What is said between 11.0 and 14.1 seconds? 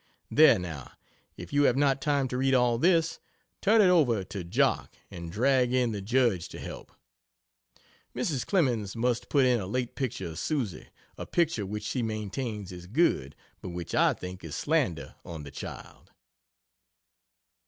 a picture which she maintains is good, but which